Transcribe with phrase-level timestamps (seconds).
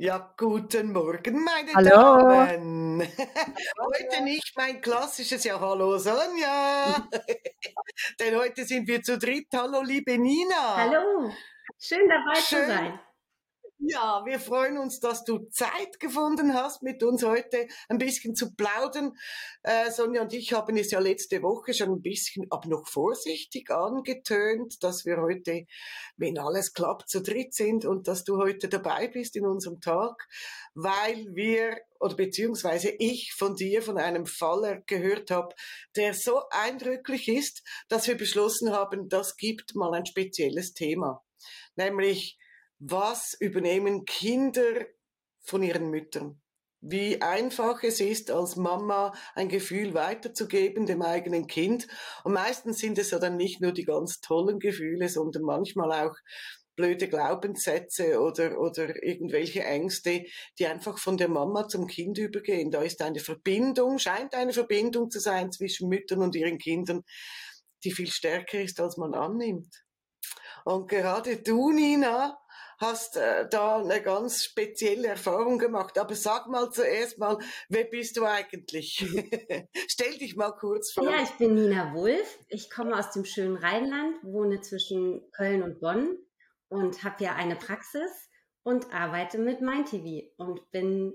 [0.00, 1.90] Ja, guten Morgen, meine Hallo.
[1.90, 3.00] Damen.
[3.02, 7.08] Heute nicht mein klassisches Ja, hallo Sonja.
[8.20, 9.48] Denn heute sind wir zu dritt.
[9.52, 10.76] Hallo, liebe Nina.
[10.76, 11.32] Hallo,
[11.80, 12.60] schön dabei Schön.
[12.60, 13.00] zu sein.
[13.80, 18.52] Ja, wir freuen uns, dass du Zeit gefunden hast, mit uns heute ein bisschen zu
[18.56, 19.12] plaudern.
[19.62, 23.70] Äh, Sonja und ich haben es ja letzte Woche schon ein bisschen, aber noch vorsichtig
[23.70, 25.64] angetönt, dass wir heute,
[26.16, 30.26] wenn alles klappt, zu dritt sind und dass du heute dabei bist in unserem Tag,
[30.74, 35.54] weil wir oder beziehungsweise ich von dir von einem Faller gehört habe,
[35.94, 41.22] der so eindrücklich ist, dass wir beschlossen haben, das gibt mal ein spezielles Thema,
[41.76, 42.38] nämlich
[42.78, 44.86] was übernehmen Kinder
[45.40, 46.40] von ihren Müttern?
[46.80, 51.88] Wie einfach es ist, als Mama ein Gefühl weiterzugeben dem eigenen Kind.
[52.22, 56.14] Und meistens sind es ja dann nicht nur die ganz tollen Gefühle, sondern manchmal auch
[56.76, 60.24] blöde Glaubenssätze oder, oder irgendwelche Ängste,
[60.60, 62.70] die einfach von der Mama zum Kind übergehen.
[62.70, 67.02] Da ist eine Verbindung, scheint eine Verbindung zu sein zwischen Müttern und ihren Kindern,
[67.82, 69.84] die viel stärker ist, als man annimmt.
[70.64, 72.38] Und gerade du, Nina,
[72.78, 75.98] hast äh, da eine ganz spezielle Erfahrung gemacht.
[75.98, 79.04] Aber sag mal zuerst mal, wer bist du eigentlich?
[79.88, 81.04] Stell dich mal kurz vor.
[81.04, 82.38] Ja, ich bin Nina Wulff.
[82.48, 86.16] Ich komme aus dem schönen Rheinland, wohne zwischen Köln und Bonn
[86.68, 88.28] und habe ja eine Praxis
[88.62, 91.14] und arbeite mit MindTV und bin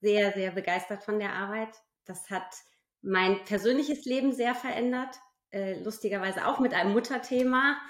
[0.00, 1.74] sehr, sehr begeistert von der Arbeit.
[2.04, 2.54] Das hat
[3.02, 5.16] mein persönliches Leben sehr verändert,
[5.50, 7.80] äh, lustigerweise auch mit einem Mutterthema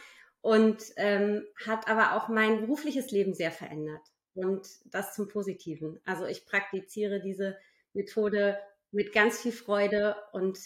[0.42, 4.02] und ähm, hat aber auch mein berufliches Leben sehr verändert
[4.34, 6.00] und das zum Positiven.
[6.04, 7.58] Also ich praktiziere diese
[7.92, 8.58] Methode
[8.90, 10.58] mit ganz viel Freude und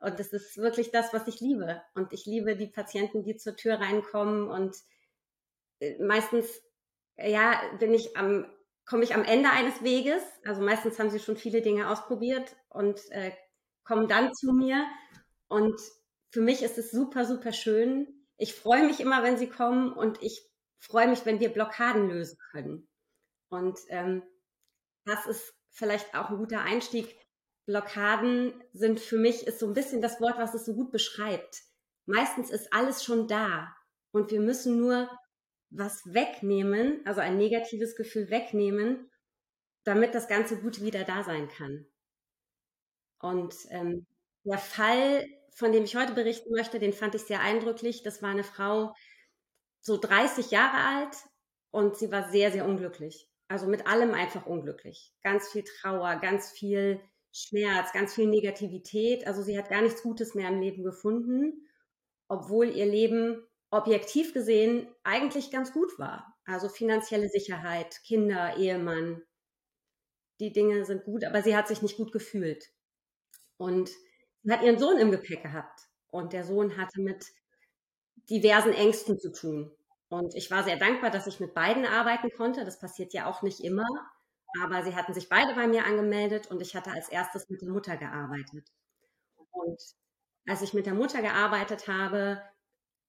[0.00, 1.82] und das ist wirklich das, was ich liebe.
[1.96, 4.76] Und ich liebe die Patienten, die zur Tür reinkommen und
[5.80, 6.62] äh, meistens
[7.16, 8.46] ja bin ich am
[8.86, 10.22] komme ich am Ende eines Weges.
[10.44, 13.32] Also meistens haben sie schon viele Dinge ausprobiert und äh,
[13.84, 14.86] kommen dann zu mir
[15.48, 15.80] und
[16.30, 20.22] für mich ist es super super schön, ich freue mich immer, wenn sie kommen und
[20.22, 22.88] ich freue mich, wenn wir Blockaden lösen können.
[23.50, 24.22] Und ähm,
[25.04, 27.14] das ist vielleicht auch ein guter Einstieg.
[27.66, 31.62] Blockaden sind für mich ist so ein bisschen das Wort, was es so gut beschreibt.
[32.06, 33.74] Meistens ist alles schon da
[34.12, 35.10] und wir müssen nur
[35.70, 39.10] was wegnehmen, also ein negatives Gefühl wegnehmen,
[39.84, 41.86] damit das ganze Gute wieder da sein kann.
[43.20, 44.06] Und ähm,
[44.44, 45.26] der Fall
[45.58, 48.04] von dem ich heute berichten möchte, den fand ich sehr eindrücklich.
[48.04, 48.94] Das war eine Frau,
[49.80, 51.16] so 30 Jahre alt
[51.72, 53.28] und sie war sehr, sehr unglücklich.
[53.48, 55.12] Also mit allem einfach unglücklich.
[55.24, 57.00] Ganz viel Trauer, ganz viel
[57.32, 59.26] Schmerz, ganz viel Negativität.
[59.26, 61.68] Also sie hat gar nichts Gutes mehr im Leben gefunden,
[62.28, 66.36] obwohl ihr Leben objektiv gesehen eigentlich ganz gut war.
[66.44, 69.22] Also finanzielle Sicherheit, Kinder, Ehemann.
[70.38, 72.70] Die Dinge sind gut, aber sie hat sich nicht gut gefühlt.
[73.56, 73.90] Und
[74.42, 77.26] Sie hat ihren Sohn im Gepäck gehabt und der Sohn hatte mit
[78.30, 79.70] diversen Ängsten zu tun.
[80.08, 82.64] Und ich war sehr dankbar, dass ich mit beiden arbeiten konnte.
[82.64, 83.86] Das passiert ja auch nicht immer.
[84.62, 87.68] Aber sie hatten sich beide bei mir angemeldet und ich hatte als erstes mit der
[87.68, 88.66] Mutter gearbeitet.
[89.50, 89.80] Und
[90.46, 92.42] als ich mit der Mutter gearbeitet habe,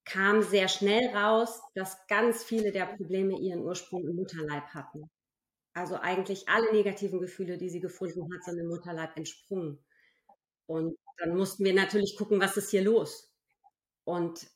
[0.06, 5.10] kam sehr schnell raus, dass ganz viele der Probleme ihren Ursprung im Mutterleib hatten.
[5.74, 9.80] Also eigentlich alle negativen Gefühle, die sie gefunden hat, sind im Mutterleib entsprungen.
[10.69, 13.34] Und dann mussten wir natürlich gucken, was ist hier los.
[14.03, 14.47] Und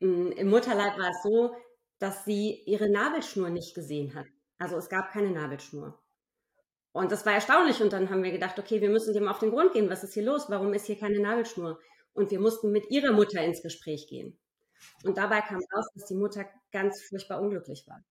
[0.00, 1.56] hm, im Mutterleib war es so,
[1.98, 4.26] dass sie ihre Nabelschnur nicht gesehen hat.
[4.58, 5.98] Also es gab keine Nabelschnur.
[6.92, 7.80] Und das war erstaunlich.
[7.80, 9.88] Und dann haben wir gedacht, okay, wir müssen dem auf den Grund gehen.
[9.88, 10.50] Was ist hier los?
[10.50, 11.80] Warum ist hier keine Nabelschnur?
[12.12, 14.38] Und wir mussten mit ihrer Mutter ins Gespräch gehen.
[15.04, 18.04] Und dabei kam raus, dass die Mutter ganz furchtbar unglücklich war.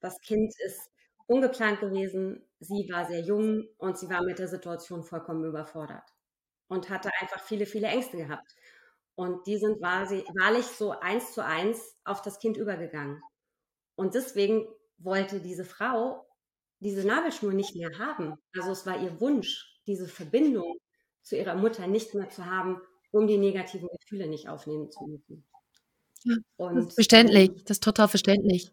[0.00, 0.90] Das Kind ist
[1.26, 2.46] ungeplant gewesen.
[2.60, 6.13] Sie war sehr jung und sie war mit der Situation vollkommen überfordert
[6.74, 8.54] und hatte einfach viele, viele Ängste gehabt.
[9.14, 13.22] Und die sind wahrlich so eins zu eins auf das Kind übergegangen.
[13.96, 14.66] Und deswegen
[14.98, 16.26] wollte diese Frau
[16.80, 18.36] diese Nabelschnur nicht mehr haben.
[18.56, 20.76] Also es war ihr Wunsch, diese Verbindung
[21.22, 22.80] zu ihrer Mutter nicht mehr zu haben,
[23.10, 25.46] um die negativen Gefühle nicht aufnehmen zu müssen.
[26.56, 28.70] Und, das ist verständlich, das ist total verständlich.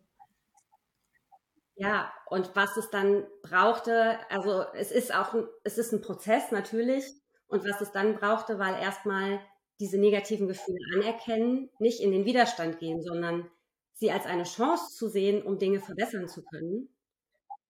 [1.75, 5.33] Ja, und was es dann brauchte, also es ist auch,
[5.63, 7.05] es ist ein Prozess natürlich,
[7.51, 9.41] und was es dann brauchte, war erstmal
[9.81, 13.49] diese negativen Gefühle anerkennen, nicht in den Widerstand gehen, sondern
[13.93, 16.89] sie als eine Chance zu sehen, um Dinge verbessern zu können.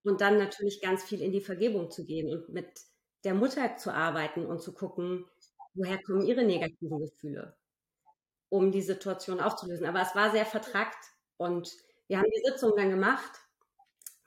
[0.04, 2.68] Und dann natürlich ganz viel in die Vergebung zu gehen und mit
[3.24, 5.26] der Mutter zu arbeiten und zu gucken,
[5.74, 7.56] woher kommen ihre negativen Gefühle,
[8.50, 9.86] um die Situation aufzulösen.
[9.86, 11.06] Aber es war sehr vertrackt
[11.38, 11.72] und
[12.08, 13.32] wir haben die Sitzung dann gemacht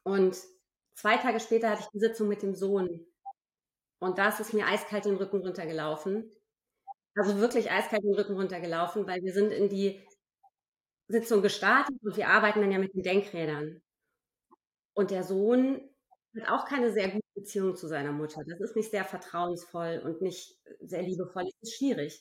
[0.03, 0.37] und
[0.95, 3.07] zwei Tage später hatte ich die Sitzung mit dem Sohn.
[4.05, 6.31] Und da ist mir eiskalt den Rücken runtergelaufen.
[7.15, 10.07] Also wirklich eiskalt den Rücken runtergelaufen, weil wir sind in die
[11.09, 13.81] Sitzung gestartet und wir arbeiten dann ja mit den Denkrädern.
[14.93, 15.81] Und der Sohn
[16.37, 18.43] hat auch keine sehr gute Beziehung zu seiner Mutter.
[18.47, 21.45] Das ist nicht sehr vertrauensvoll und nicht sehr liebevoll.
[21.45, 22.21] Das ist schwierig.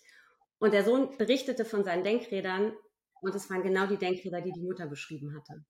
[0.59, 2.73] Und der Sohn berichtete von seinen Denkrädern
[3.21, 5.65] und es waren genau die Denkräder, die die Mutter beschrieben hatte.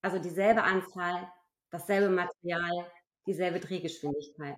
[0.00, 1.30] Also dieselbe Anzahl,
[1.70, 2.90] dasselbe Material,
[3.26, 4.56] dieselbe Drehgeschwindigkeit.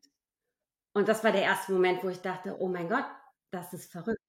[0.94, 3.06] Und das war der erste Moment, wo ich dachte, oh mein Gott,
[3.50, 4.20] das ist verrückt.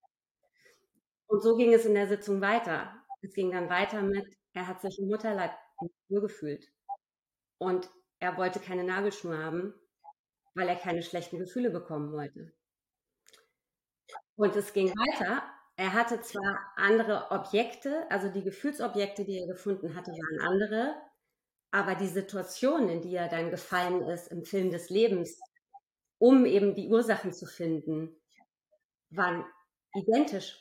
[1.27, 2.93] Und so ging es in der Sitzung weiter.
[3.21, 5.51] Es ging dann weiter mit, er hat sich im Mutterleib
[6.09, 6.71] nur gefühlt.
[7.57, 7.89] Und
[8.19, 9.73] er wollte keine Nabelschnur haben,
[10.53, 12.53] weil er keine schlechten Gefühle bekommen wollte.
[14.35, 15.43] Und es ging weiter.
[15.75, 20.95] Er hatte zwar andere Objekte, also die Gefühlsobjekte, die er gefunden hatte, waren andere,
[21.71, 25.39] aber die Situation, in die er dann gefallen ist im Film des Lebens,
[26.23, 28.15] um eben die Ursachen zu finden,
[29.09, 29.43] waren
[29.93, 30.57] identisch.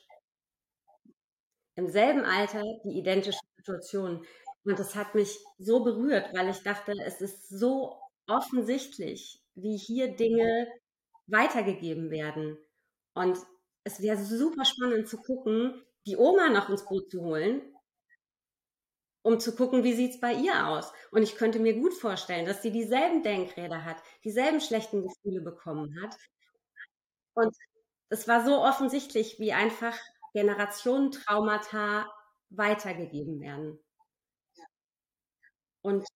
[1.76, 4.26] Im selben Alter die identische Situation.
[4.64, 10.16] Und das hat mich so berührt, weil ich dachte, es ist so offensichtlich, wie hier
[10.16, 10.66] Dinge
[11.28, 12.58] weitergegeben werden.
[13.14, 13.38] Und
[13.84, 17.71] es wäre super spannend zu gucken, die Oma noch ins Boot zu holen,
[19.22, 20.92] um zu gucken, wie sieht es bei ihr aus.
[21.10, 25.96] Und ich könnte mir gut vorstellen, dass sie dieselben Denkräder hat, dieselben schlechten Gefühle bekommen
[26.02, 26.16] hat.
[27.34, 27.54] Und
[28.08, 29.96] es war so offensichtlich, wie einfach
[30.34, 32.10] Generationentraumata
[32.50, 33.78] weitergegeben werden.
[35.82, 36.06] Und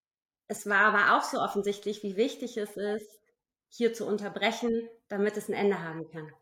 [0.49, 3.21] es war aber auch so offensichtlich, wie wichtig es ist,
[3.69, 6.33] hier zu unterbrechen, damit es ein Ende haben kann.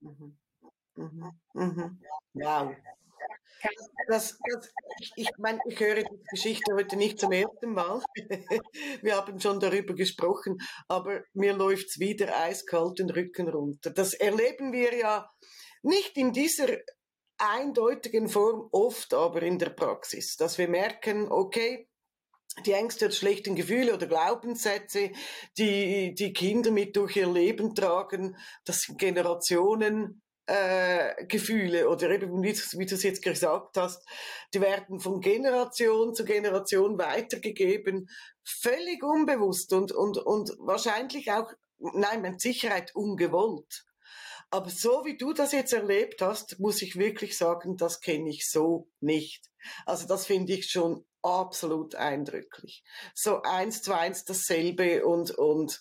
[0.00, 0.36] Mhm.
[0.96, 1.40] Mhm.
[1.54, 1.98] Mhm.
[2.34, 2.76] Wow.
[4.08, 4.72] Das, das,
[5.16, 8.02] ich, meine, ich höre die Geschichte heute nicht zum ersten Mal.
[9.02, 10.58] Wir haben schon darüber gesprochen,
[10.88, 13.90] aber mir läuft es wieder eiskalt den Rücken runter.
[13.90, 15.30] Das erleben wir ja
[15.82, 16.68] nicht in dieser
[17.38, 21.88] eindeutigen Form oft, aber in der Praxis, dass wir merken, okay,
[22.66, 25.10] die Ängste oder schlechten Gefühle oder Glaubenssätze,
[25.56, 32.42] die die Kinder mit durch ihr Leben tragen, das sind Generationen äh, Gefühle oder eben
[32.42, 34.04] wie, wie du es jetzt gesagt hast,
[34.52, 38.08] die werden von Generation zu Generation weitergegeben,
[38.42, 43.84] völlig unbewusst und, und, und wahrscheinlich auch, nein, mit Sicherheit ungewollt.
[44.50, 48.50] Aber so wie du das jetzt erlebt hast, muss ich wirklich sagen, das kenne ich
[48.50, 49.48] so nicht.
[49.86, 52.82] Also das finde ich schon absolut eindrücklich.
[53.14, 55.80] So eins zu eins dasselbe und, und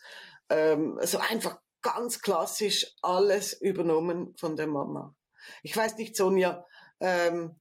[0.50, 5.16] ähm, so einfach ganz klassisch alles übernommen von der Mama.
[5.64, 6.66] Ich weiß nicht, Sonja,
[7.00, 7.56] ähm,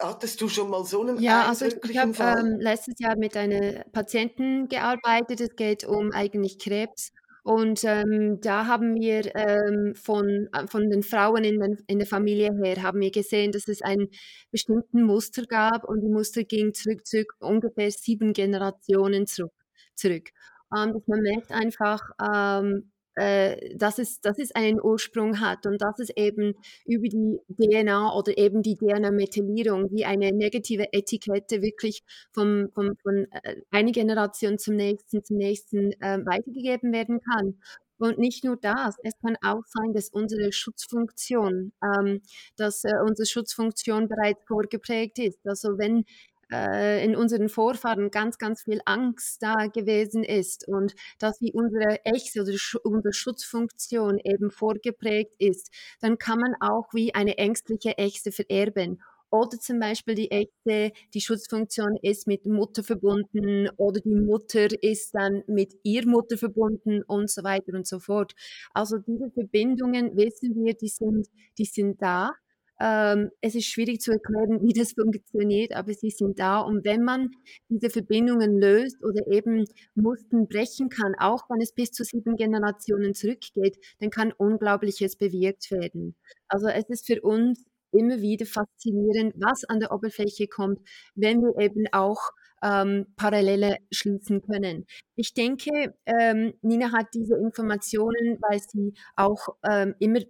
[0.00, 3.36] hattest du schon mal so einen Ja, also ich, ich habe ähm, letztes Jahr mit
[3.36, 5.40] einer Patientin gearbeitet.
[5.40, 7.12] Es geht um eigentlich Krebs.
[7.44, 12.06] Und ähm, da haben wir ähm, von, äh, von den Frauen in, den, in der
[12.06, 14.08] Familie her, haben wir gesehen, dass es einen
[14.50, 19.54] bestimmten Muster gab und die Muster ging zurück, zurück ungefähr sieben Generationen zurück.
[19.94, 20.28] zurück.
[20.76, 25.98] Ähm, man merkt einfach, ähm, äh, dass, es, dass es einen Ursprung hat und dass
[25.98, 26.54] es eben
[26.86, 33.26] über die DNA oder eben die DNA-Methylierung wie eine negative Etikette wirklich vom, vom, von
[33.32, 37.60] äh, einer Generation zum nächsten, zum nächsten äh, weitergegeben werden kann.
[37.98, 42.22] Und nicht nur das, es kann auch sein, dass unsere Schutzfunktion, ähm,
[42.56, 45.44] dass äh, unsere Schutzfunktion bereits vorgeprägt ist.
[45.44, 46.04] Also wenn
[46.52, 52.04] äh, in unseren Vorfahren ganz, ganz viel Angst da gewesen ist und dass wie unsere
[52.04, 52.52] Ächse oder
[52.84, 59.00] unsere Schutzfunktion eben vorgeprägt ist, dann kann man auch wie eine ängstliche Ächse vererben.
[59.30, 65.14] Oder zum Beispiel die Ächse, die Schutzfunktion ist mit Mutter verbunden oder die Mutter ist
[65.14, 68.32] dann mit ihr Mutter verbunden und so weiter und so fort.
[68.72, 71.28] Also diese Verbindungen wissen wir, die sind,
[71.58, 72.32] die sind da.
[72.80, 76.60] Ähm, es ist schwierig zu erklären, wie das funktioniert, aber sie sind da.
[76.60, 77.30] Und wenn man
[77.68, 83.14] diese Verbindungen löst oder eben Musten brechen kann, auch wenn es bis zu sieben Generationen
[83.14, 86.14] zurückgeht, dann kann Unglaubliches bewirkt werden.
[86.48, 90.80] Also es ist für uns immer wieder faszinierend, was an der Oberfläche kommt,
[91.14, 92.20] wenn wir eben auch
[92.62, 94.86] ähm, Parallele schließen können.
[95.16, 100.20] Ich denke, ähm, Nina hat diese Informationen, weil sie auch ähm, immer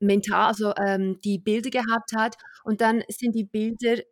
[0.00, 4.02] mental, also ähm, die Bilder gehabt hat und dann sind die Bilder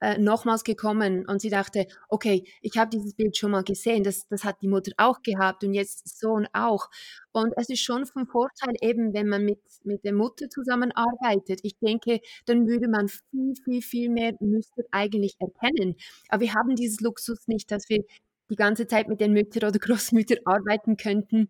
[0.00, 4.28] äh, nochmals gekommen und sie dachte, okay, ich habe dieses Bild schon mal gesehen, das,
[4.28, 6.88] das hat die Mutter auch gehabt und jetzt Sohn auch.
[7.32, 11.60] Und es ist schon von Vorteil eben, wenn man mit, mit der Mutter zusammenarbeitet.
[11.62, 15.96] Ich denke, dann würde man viel, viel, viel mehr Muster eigentlich erkennen.
[16.28, 18.04] Aber wir haben dieses Luxus nicht, dass wir
[18.50, 21.48] die ganze Zeit mit den Müttern oder Großmüttern arbeiten könnten.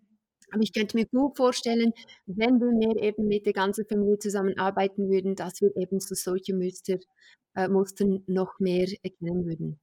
[0.50, 1.93] Aber ich könnte mir gut vorstellen,
[2.26, 6.55] wenn wir mehr eben mit der ganzen Familie zusammenarbeiten würden, dass wir eben so solche
[6.55, 6.99] Muster,
[7.55, 9.81] äh, Mustern noch mehr erkennen würden.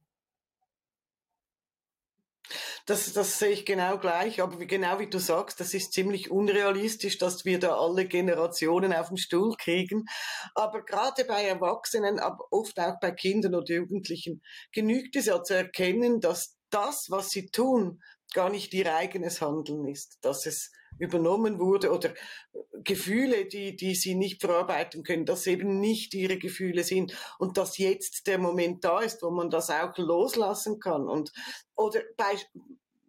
[2.86, 6.30] Das, das sehe ich genau gleich, aber wie, genau wie du sagst, das ist ziemlich
[6.30, 10.04] unrealistisch, dass wir da alle Generationen auf den Stuhl kriegen.
[10.54, 15.54] Aber gerade bei Erwachsenen, aber oft auch bei Kindern oder Jugendlichen, genügt es ja zu
[15.54, 18.02] erkennen, dass das, was sie tun,
[18.34, 22.12] gar nicht ihr eigenes Handeln ist, dass es übernommen wurde oder
[22.84, 27.78] Gefühle, die, die sie nicht verarbeiten können, dass eben nicht ihre Gefühle sind und dass
[27.78, 31.32] jetzt der Moment da ist, wo man das auch loslassen kann und
[31.74, 32.34] oder bei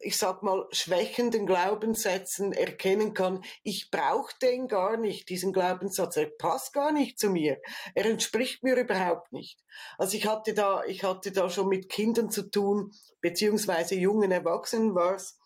[0.05, 6.27] ich sag mal, schwächenden Glaubenssätzen erkennen kann, ich brauche den gar nicht, diesen Glaubenssatz, er
[6.27, 7.59] passt gar nicht zu mir,
[7.95, 9.59] er entspricht mir überhaupt nicht.
[9.97, 14.93] Also ich hatte da, ich hatte da schon mit Kindern zu tun, beziehungsweise jungen Erwachsenen
[14.93, 15.39] war es,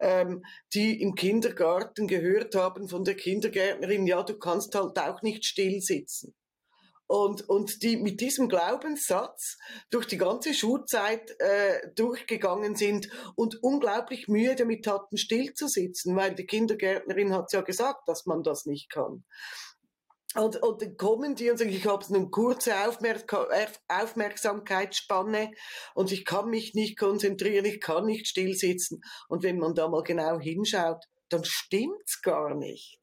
[0.00, 5.44] ähm, die im Kindergarten gehört haben von der Kindergärtnerin, ja, du kannst halt auch nicht
[5.44, 6.34] still sitzen.
[7.08, 9.56] Und, und die mit diesem Glaubenssatz
[9.90, 16.14] durch die ganze Schulzeit äh, durchgegangen sind und unglaublich Mühe damit hatten, still zu sitzen,
[16.16, 19.24] weil die Kindergärtnerin hat ja gesagt, dass man das nicht kann.
[20.34, 23.24] Und, und dann kommen die und sagen, ich habe eine kurze Aufmerk
[23.88, 25.52] Aufmerksamkeitsspanne
[25.94, 29.00] und ich kann mich nicht konzentrieren, ich kann nicht still sitzen.
[29.28, 32.97] Und wenn man da mal genau hinschaut, dann stimmt's gar nicht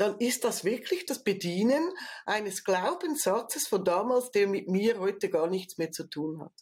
[0.00, 1.92] dann ist das wirklich das Bedienen
[2.24, 6.52] eines Glaubenssatzes von damals, der mit mir heute gar nichts mehr zu tun hat.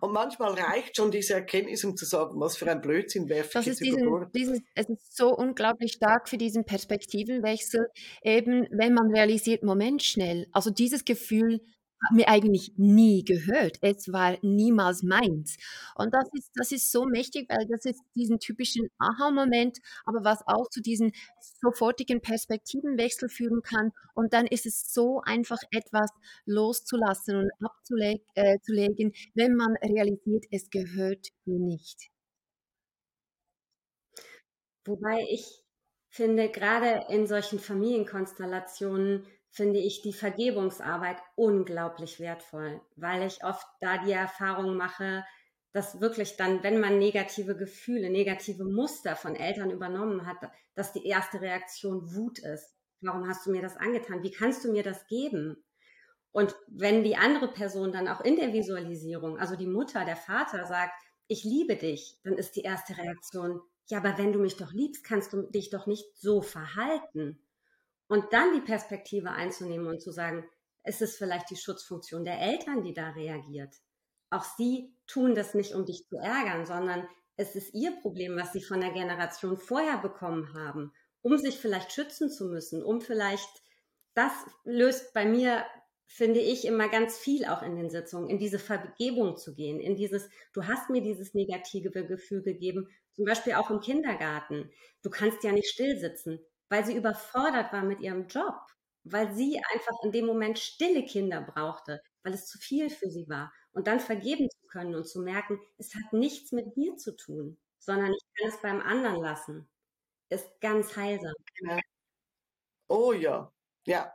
[0.00, 3.62] Und manchmal reicht schon diese Erkenntnis, um zu sagen, was für ein Blödsinn werfe das
[3.62, 7.86] ich jetzt diesen, diesen, Es ist so unglaublich stark für diesen Perspektivenwechsel,
[8.22, 11.60] eben wenn man realisiert, Moment schnell, also dieses Gefühl,
[12.04, 13.78] haben wir eigentlich nie gehört.
[13.80, 15.56] Es war niemals meins.
[15.94, 20.46] Und das ist, das ist so mächtig, weil das ist diesen typischen Aha-Moment, aber was
[20.46, 21.12] auch zu diesem
[21.60, 23.92] sofortigen Perspektivenwechsel führen kann.
[24.14, 26.10] Und dann ist es so einfach etwas
[26.44, 28.58] loszulassen und abzulegen, äh,
[29.34, 32.10] wenn man realisiert, es gehört mir nicht.
[34.84, 35.44] Wobei ich
[36.08, 39.26] finde, gerade in solchen Familienkonstellationen,
[39.56, 45.24] finde ich die Vergebungsarbeit unglaublich wertvoll, weil ich oft da die Erfahrung mache,
[45.72, 50.36] dass wirklich dann, wenn man negative Gefühle, negative Muster von Eltern übernommen hat,
[50.74, 52.76] dass die erste Reaktion Wut ist.
[53.00, 54.22] Warum hast du mir das angetan?
[54.22, 55.64] Wie kannst du mir das geben?
[56.32, 60.66] Und wenn die andere Person dann auch in der Visualisierung, also die Mutter, der Vater
[60.66, 60.92] sagt,
[61.28, 65.02] ich liebe dich, dann ist die erste Reaktion, ja, aber wenn du mich doch liebst,
[65.02, 67.38] kannst du dich doch nicht so verhalten.
[68.08, 70.48] Und dann die Perspektive einzunehmen und zu sagen,
[70.82, 73.74] es ist vielleicht die Schutzfunktion der Eltern, die da reagiert.
[74.30, 78.52] Auch sie tun das nicht, um dich zu ärgern, sondern es ist ihr Problem, was
[78.52, 83.62] sie von der Generation vorher bekommen haben, um sich vielleicht schützen zu müssen, um vielleicht,
[84.14, 84.32] das
[84.64, 85.64] löst bei mir,
[86.06, 89.96] finde ich, immer ganz viel auch in den Sitzungen, in diese Vergebung zu gehen, in
[89.96, 94.70] dieses, du hast mir dieses negative Gefühl gegeben, zum Beispiel auch im Kindergarten.
[95.02, 98.54] Du kannst ja nicht still sitzen weil sie überfordert war mit ihrem Job,
[99.04, 103.28] weil sie einfach in dem Moment stille Kinder brauchte, weil es zu viel für sie
[103.28, 103.52] war.
[103.72, 107.58] Und dann vergeben zu können und zu merken, es hat nichts mit mir zu tun,
[107.78, 109.68] sondern ich kann es beim anderen lassen,
[110.30, 111.34] ist ganz heilsam.
[112.88, 113.52] Oh ja,
[113.86, 114.12] ja.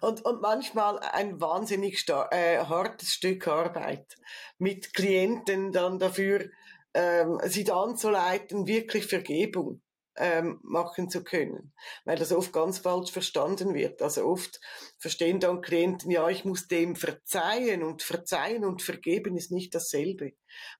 [0.00, 4.16] Und, und manchmal ein wahnsinnig äh, hartes Stück Arbeit
[4.58, 6.50] mit Klienten dann dafür,
[6.94, 9.82] ähm, sie anzuleiten, wirklich Vergebung
[10.16, 11.72] ähm, machen zu können,
[12.04, 14.02] weil das oft ganz falsch verstanden wird.
[14.02, 14.60] Also oft
[14.98, 20.32] verstehen dann Klienten, ja, ich muss dem verzeihen und verzeihen und vergeben ist nicht dasselbe.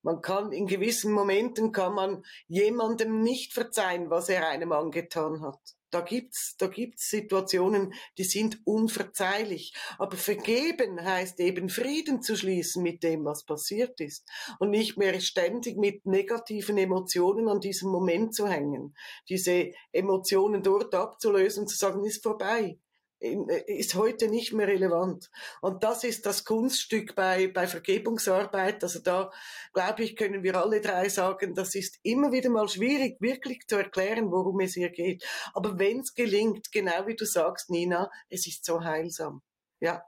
[0.02, 5.60] Man kann in gewissen Momenten kann man jemandem nicht verzeihen, was er einem angetan hat.
[5.94, 9.72] Da gibt's, da gibt's Situationen, die sind unverzeihlich.
[9.96, 14.28] Aber vergeben heißt eben Frieden zu schließen mit dem, was passiert ist.
[14.58, 18.96] Und nicht mehr ständig mit negativen Emotionen an diesem Moment zu hängen.
[19.28, 22.76] Diese Emotionen dort abzulösen und zu sagen, ist vorbei.
[23.20, 25.30] Äh, ist heute nicht mehr relevant.
[25.60, 28.82] Und das ist das Kunststück bei, bei Vergebungsarbeit.
[28.82, 29.30] Also da,
[29.72, 33.76] glaube ich, können wir alle drei sagen, das ist immer wieder mal schwierig, wirklich zu
[33.76, 35.24] erklären, worum es hier geht.
[35.54, 39.42] Aber wenn es gelingt, genau wie du sagst, Nina, es ist so heilsam.
[39.80, 40.04] Ja.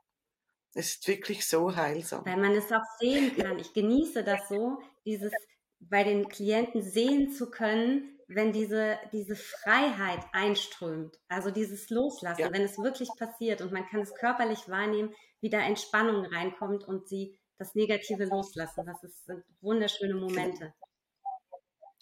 [0.75, 2.27] Es ist wirklich so heilsam.
[2.27, 3.59] Weil man es auch sehen kann.
[3.59, 5.33] Ich genieße das so, dieses
[5.81, 12.53] bei den Klienten sehen zu können, wenn diese, diese Freiheit einströmt, also dieses Loslassen, ja.
[12.53, 17.09] wenn es wirklich passiert und man kann es körperlich wahrnehmen, wie da Entspannung reinkommt und
[17.09, 18.85] sie das Negative loslassen.
[18.85, 20.75] Das ist, sind wunderschöne Momente.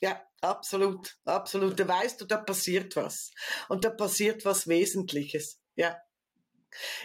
[0.01, 1.79] Ja, absolut, absolut.
[1.79, 3.31] Da weißt du, da passiert was.
[3.69, 5.61] Und da passiert was Wesentliches.
[5.77, 5.97] Ja.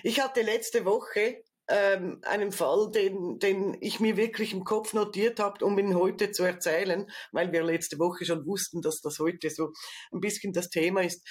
[0.03, 5.39] Ich hatte letzte Woche ähm, einen Fall, den, den ich mir wirklich im Kopf notiert
[5.39, 9.49] habe, um ihn heute zu erzählen, weil wir letzte Woche schon wussten, dass das heute
[9.49, 9.71] so
[10.11, 11.25] ein bisschen das Thema ist.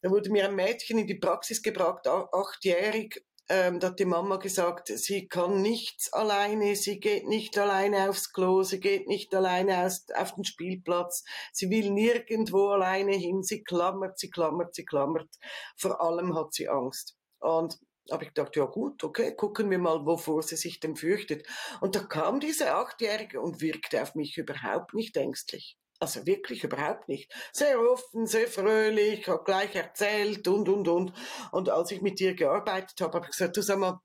[0.00, 4.36] Da wurde mir ein Mädchen in die Praxis gebracht, achtjährig, ähm, da hat die Mama
[4.36, 9.84] gesagt, sie kann nichts alleine, sie geht nicht alleine aufs Klo, sie geht nicht alleine
[9.84, 15.28] aus, auf den Spielplatz, sie will nirgendwo alleine hin, sie klammert, sie klammert, sie klammert.
[15.76, 17.16] Vor allem hat sie Angst.
[17.40, 17.78] Und
[18.10, 21.46] habe ich gedacht, ja gut, okay, gucken wir mal, wovor sie sich denn fürchtet.
[21.80, 25.78] Und da kam diese Achtjährige und wirkte auf mich überhaupt nicht ängstlich.
[26.00, 27.32] Also wirklich überhaupt nicht.
[27.52, 31.12] Sehr offen, sehr fröhlich, hat gleich erzählt und, und, und.
[31.50, 34.00] Und als ich mit ihr gearbeitet habe, habe ich gesagt, du sag mal,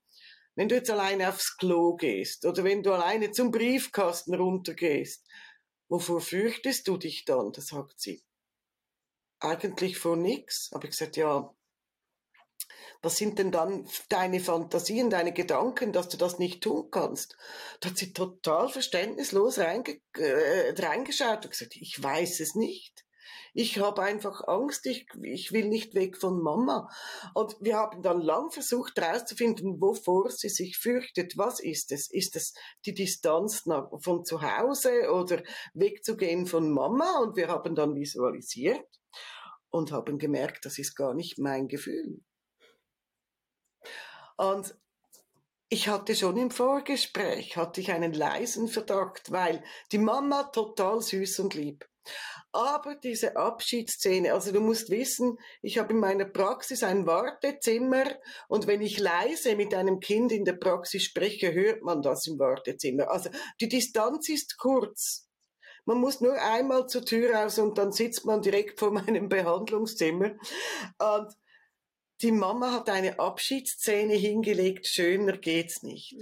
[0.56, 5.24] wenn du jetzt alleine aufs Klo gehst oder wenn du alleine zum Briefkasten runtergehst,
[5.88, 7.52] wovor fürchtest du dich dann?
[7.52, 8.24] Da sagt sie,
[9.40, 10.70] eigentlich vor nichts.
[10.72, 11.54] Habe ich gesagt, ja,
[13.04, 17.36] was sind denn dann deine Fantasien, deine Gedanken, dass du das nicht tun kannst?
[17.80, 23.04] Da hat sie total verständnislos reinge äh, reingeschaut und gesagt, ich weiß es nicht.
[23.56, 26.88] Ich habe einfach Angst, ich, ich will nicht weg von Mama.
[27.34, 31.38] Und wir haben dann lang versucht herauszufinden, wovor sie sich fürchtet.
[31.38, 32.10] Was ist es?
[32.10, 33.62] Ist es die Distanz
[34.00, 35.42] von zu Hause oder
[35.72, 37.20] wegzugehen von Mama?
[37.20, 38.88] Und wir haben dann visualisiert
[39.70, 42.22] und haben gemerkt, das ist gar nicht mein Gefühl.
[44.36, 44.74] Und
[45.68, 51.40] ich hatte schon im Vorgespräch, hatte ich einen leisen Verdacht, weil die Mama total süß
[51.40, 51.88] und lieb.
[52.52, 58.04] Aber diese Abschiedsszene, also du musst wissen, ich habe in meiner Praxis ein Wartezimmer
[58.46, 62.38] und wenn ich leise mit einem Kind in der Praxis spreche, hört man das im
[62.38, 63.10] Wartezimmer.
[63.10, 65.28] Also die Distanz ist kurz.
[65.86, 70.36] Man muss nur einmal zur Tür raus und dann sitzt man direkt vor meinem Behandlungszimmer.
[70.98, 71.34] Und
[72.22, 76.16] die Mama hat eine Abschiedsszene hingelegt, schöner geht's nicht.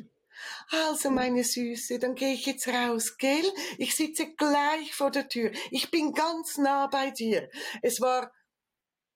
[0.70, 3.44] Also, meine Süße, dann gehe ich jetzt raus, gell?
[3.78, 5.52] Ich sitze gleich vor der Tür.
[5.70, 7.48] Ich bin ganz nah bei dir.
[7.82, 8.32] Es war,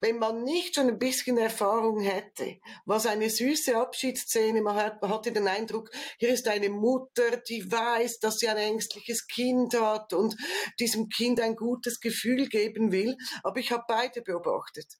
[0.00, 5.10] wenn man nicht schon ein bisschen Erfahrung hätte, was eine süße Abschiedsszene, man, hat, man
[5.10, 10.12] hatte den Eindruck, hier ist eine Mutter, die weiß, dass sie ein ängstliches Kind hat
[10.12, 10.36] und
[10.78, 13.16] diesem Kind ein gutes Gefühl geben will.
[13.42, 14.98] Aber ich habe beide beobachtet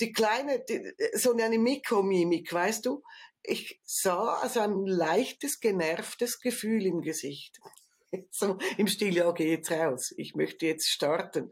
[0.00, 3.02] die kleine, die, so eine Mikromimik, weißt du?
[3.42, 7.60] Ich sah also ein leichtes, genervtes Gefühl im Gesicht.
[8.30, 11.50] so im Stil, ja, geh jetzt raus, ich möchte jetzt starten.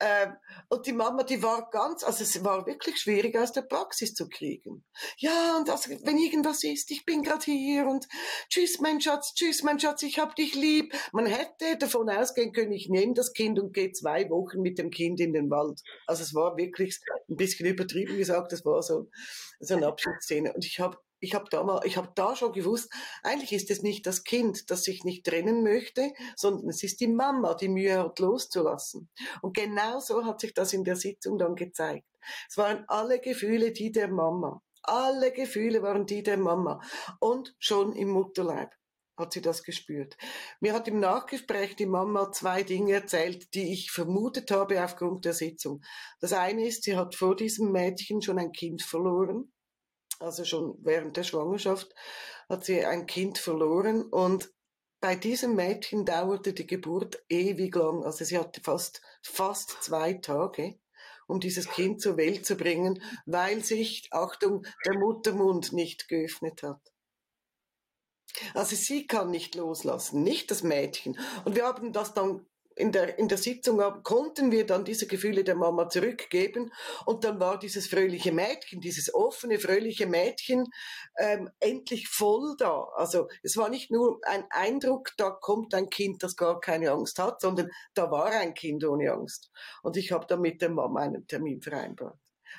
[0.00, 0.34] Ähm,
[0.68, 4.28] und die Mama, die war ganz, also es war wirklich schwierig aus der Praxis zu
[4.28, 4.84] kriegen.
[5.18, 8.06] Ja, und also, wenn irgendwas ist, ich bin gerade hier und
[8.48, 10.94] tschüss, mein Schatz, tschüss, mein Schatz, ich hab dich lieb.
[11.12, 14.90] Man hätte davon ausgehen können, ich nehme das Kind und gehe zwei Wochen mit dem
[14.90, 15.80] Kind in den Wald.
[16.06, 19.08] Also es war wirklich ein bisschen übertrieben gesagt, das war so,
[19.60, 20.52] so eine Abschiedsszene.
[20.52, 23.82] Und ich habe ich habe da mal, ich habe da schon gewusst, eigentlich ist es
[23.82, 27.98] nicht das Kind, das sich nicht trennen möchte, sondern es ist die Mama, die Mühe
[27.98, 29.10] hat loszulassen.
[29.42, 32.06] Und genau so hat sich das in der Sitzung dann gezeigt.
[32.48, 34.62] Es waren alle Gefühle die der Mama.
[34.82, 36.80] Alle Gefühle waren die der Mama.
[37.20, 38.70] Und schon im Mutterleib
[39.16, 40.16] hat sie das gespürt.
[40.60, 45.34] Mir hat im Nachgespräch die Mama zwei Dinge erzählt, die ich vermutet habe aufgrund der
[45.34, 45.82] Sitzung.
[46.20, 49.52] Das eine ist, sie hat vor diesem Mädchen schon ein Kind verloren
[50.20, 51.94] also schon während der Schwangerschaft,
[52.48, 54.52] hat sie ein Kind verloren und
[55.00, 58.04] bei diesem Mädchen dauerte die Geburt ewig lang.
[58.04, 60.78] Also sie hatte fast, fast zwei Tage,
[61.26, 66.80] um dieses Kind zur Welt zu bringen, weil sich, Achtung, der Muttermund nicht geöffnet hat.
[68.54, 71.18] Also sie kann nicht loslassen, nicht das Mädchen.
[71.44, 75.44] Und wir haben das dann in der, in der Sitzung konnten wir dann diese Gefühle
[75.44, 76.72] der Mama zurückgeben
[77.04, 80.66] und dann war dieses fröhliche Mädchen, dieses offene, fröhliche Mädchen
[81.18, 82.84] ähm, endlich voll da.
[82.94, 87.18] Also es war nicht nur ein Eindruck, da kommt ein Kind, das gar keine Angst
[87.18, 89.50] hat, sondern da war ein Kind ohne Angst.
[89.82, 92.18] Und ich habe dann mit der Mama einen Termin vereinbart.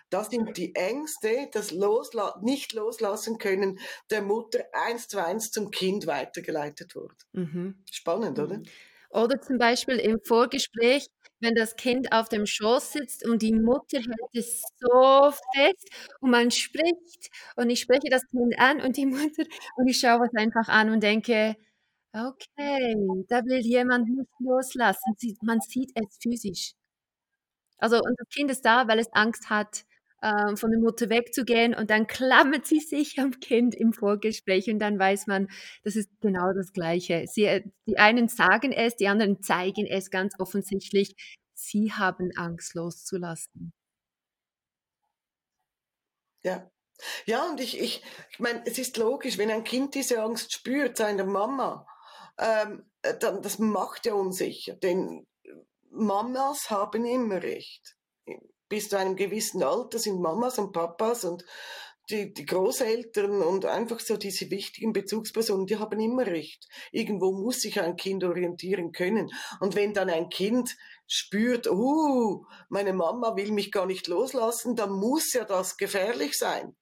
[0.10, 5.71] Das sind die Ängste, das Losla nicht loslassen können der Mutter eins zu eins zum
[5.71, 7.15] Kind weitergeleitet wurde.
[7.34, 7.84] Mhm.
[7.89, 8.38] Spannend?
[8.38, 8.43] Mhm.
[8.43, 8.62] Oder
[9.41, 11.08] zum Beispiel im Vorgespräch,
[11.39, 15.89] wenn das Kind auf dem Schoß sitzt und die Mutter hält es so fest
[16.21, 19.43] und man spricht und ich spreche das Kind an und die Mutter
[19.78, 21.56] und ich schaue es einfach an und denke,
[22.13, 22.95] okay,
[23.30, 25.15] da will jemand nicht loslassen.
[25.41, 26.74] Man sieht es physisch.
[27.78, 29.84] Also das Kind ist da, weil es Angst hat,
[30.21, 34.79] äh, von der Mutter wegzugehen und dann klammert sie sich am Kind im Vorgespräch und
[34.79, 35.49] dann weiß man,
[35.84, 37.25] das ist genau das Gleiche.
[37.27, 41.15] Sie, äh, die einen sagen es, die anderen zeigen es ganz offensichtlich.
[41.53, 43.73] Sie haben Angst loszulassen.
[46.43, 46.69] Ja.
[47.25, 50.97] Ja, und ich, ich, ich meine, es ist logisch, wenn ein Kind diese Angst spürt,
[50.97, 51.88] seiner Mama,
[52.38, 55.25] ähm, äh, dann, das macht ja unsicher, denn
[55.89, 57.95] Mamas haben immer recht.
[58.71, 61.43] Bis zu einem gewissen Alter sind Mamas und Papas und
[62.10, 66.69] die, die Großeltern und einfach so diese wichtigen Bezugspersonen, die haben immer recht.
[66.93, 69.29] Irgendwo muss sich ein Kind orientieren können.
[69.60, 74.93] Und wenn dann ein Kind spürt, uh, meine Mama will mich gar nicht loslassen, dann
[74.93, 76.73] muss ja das gefährlich sein.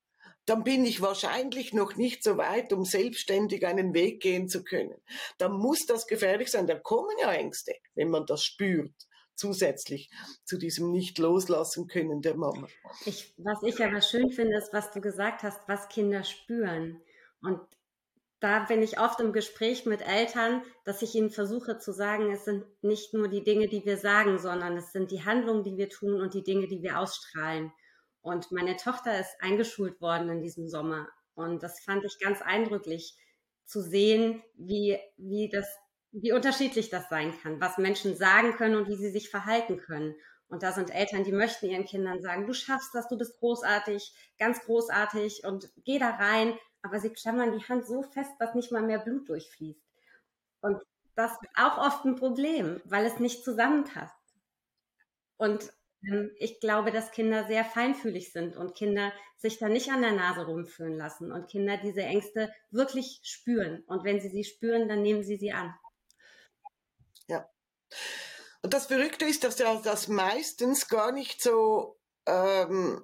[0.45, 5.01] Dann bin ich wahrscheinlich noch nicht so weit, um selbstständig einen Weg gehen zu können.
[5.39, 6.67] Dann muss das gefährlich sein.
[6.67, 9.08] Da kommen ja Ängste, wenn man das spürt
[9.39, 10.11] zusätzlich
[10.43, 12.67] zu diesem nicht loslassen können der Mama.
[13.05, 17.01] Ich, was ich aber schön finde, ist, was du gesagt hast, was Kinder spüren.
[17.41, 17.59] Und
[18.39, 22.45] da bin ich oft im Gespräch mit Eltern, dass ich ihnen versuche zu sagen, es
[22.45, 25.89] sind nicht nur die Dinge, die wir sagen, sondern es sind die Handlungen, die wir
[25.89, 27.73] tun und die Dinge, die wir ausstrahlen.
[28.21, 31.09] Und meine Tochter ist eingeschult worden in diesem Sommer.
[31.33, 33.15] Und das fand ich ganz eindrücklich
[33.65, 35.67] zu sehen, wie, wie das,
[36.11, 40.15] wie unterschiedlich das sein kann, was Menschen sagen können und wie sie sich verhalten können.
[40.47, 44.13] Und da sind Eltern, die möchten ihren Kindern sagen, du schaffst das, du bist großartig,
[44.39, 48.71] ganz großartig und geh da rein, aber sie klammern die Hand so fest, dass nicht
[48.71, 49.83] mal mehr Blut durchfließt.
[50.61, 50.81] Und
[51.15, 54.15] das ist auch oft ein Problem, weil es nicht zusammenpasst.
[55.37, 55.71] Und
[56.03, 60.13] ähm, ich glaube, dass Kinder sehr feinfühlig sind und Kinder sich da nicht an der
[60.13, 63.83] Nase rumführen lassen und Kinder diese Ängste wirklich spüren.
[63.87, 65.73] Und wenn sie sie spüren, dann nehmen sie sie an.
[68.61, 73.03] Und das Verrückte ist, dass das meistens gar nicht so ähm,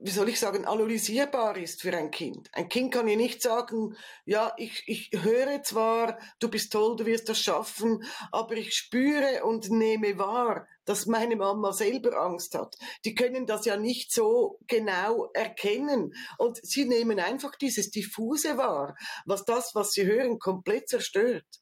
[0.00, 2.48] wie soll ich sagen, analysierbar ist für ein Kind.
[2.52, 7.06] Ein Kind kann ja nicht sagen, ja, ich, ich höre zwar, du bist toll, du
[7.06, 12.74] wirst das schaffen, aber ich spüre und nehme wahr, dass meine Mama selber Angst hat.
[13.04, 16.12] Die können das ja nicht so genau erkennen.
[16.38, 21.61] Und sie nehmen einfach dieses diffuse wahr, was das, was sie hören, komplett zerstört.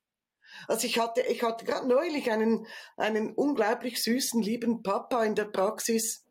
[0.68, 5.46] Also ich hatte, ich hatte gerade neulich einen, einen unglaublich süßen, lieben Papa in der
[5.46, 6.25] Praxis,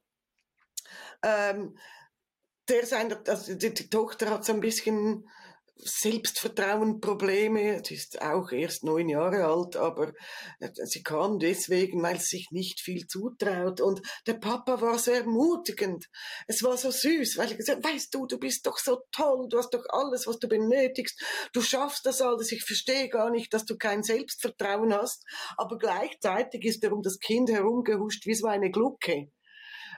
[1.23, 1.77] ähm,
[2.69, 5.27] der seine, also die, die Tochter hat so ein bisschen
[5.81, 7.81] Selbstvertrauenprobleme.
[7.85, 10.13] Sie ist auch erst neun Jahre alt, aber
[10.59, 13.81] äh, sie kam deswegen, weil sie sich nicht viel zutraut.
[13.81, 16.05] Und der Papa war so ermutigend.
[16.47, 19.57] Es war so süß, weil er gesagt weißt du, du bist doch so toll, du
[19.57, 21.21] hast doch alles, was du benötigst.
[21.53, 22.51] Du schaffst das alles.
[22.51, 25.23] Ich verstehe gar nicht, dass du kein Selbstvertrauen hast.
[25.57, 29.31] Aber gleichzeitig ist er um das Kind herumgehuscht wie so eine Glucke